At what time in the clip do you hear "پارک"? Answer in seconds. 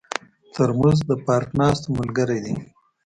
1.25-1.49